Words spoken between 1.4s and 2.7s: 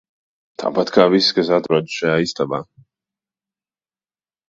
kas atrodas šajā istabā.